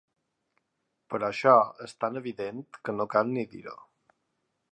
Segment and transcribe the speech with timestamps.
[1.13, 1.53] Però això
[1.89, 3.77] és tan evident que no cal ni dir-ho.